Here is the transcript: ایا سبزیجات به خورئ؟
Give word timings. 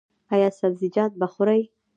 ایا 0.33 0.49
سبزیجات 0.59 1.11
به 1.19 1.27
خورئ؟ 1.33 1.61